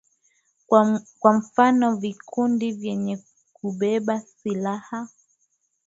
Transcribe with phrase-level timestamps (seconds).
[1.19, 5.07] kwa mfano vikundi vyenye kubeba silaha